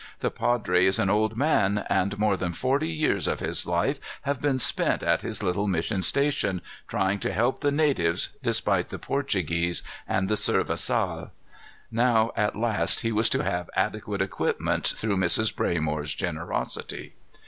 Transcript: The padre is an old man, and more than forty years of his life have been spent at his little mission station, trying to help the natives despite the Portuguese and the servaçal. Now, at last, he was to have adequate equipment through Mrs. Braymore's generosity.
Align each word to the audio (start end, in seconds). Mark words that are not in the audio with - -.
The 0.21 0.31
padre 0.31 0.87
is 0.87 0.97
an 0.97 1.11
old 1.11 1.37
man, 1.37 1.85
and 1.87 2.17
more 2.17 2.35
than 2.35 2.53
forty 2.53 2.89
years 2.89 3.27
of 3.27 3.39
his 3.39 3.67
life 3.67 3.99
have 4.23 4.41
been 4.41 4.57
spent 4.57 5.03
at 5.03 5.21
his 5.21 5.43
little 5.43 5.67
mission 5.67 6.01
station, 6.01 6.63
trying 6.87 7.19
to 7.19 7.31
help 7.31 7.61
the 7.61 7.69
natives 7.69 8.29
despite 8.41 8.89
the 8.89 8.97
Portuguese 8.97 9.83
and 10.07 10.27
the 10.27 10.33
servaçal. 10.33 11.29
Now, 11.91 12.31
at 12.35 12.55
last, 12.57 13.01
he 13.01 13.11
was 13.11 13.29
to 13.29 13.43
have 13.43 13.69
adequate 13.75 14.23
equipment 14.23 14.87
through 14.87 15.17
Mrs. 15.17 15.53
Braymore's 15.55 16.15
generosity. 16.15 17.13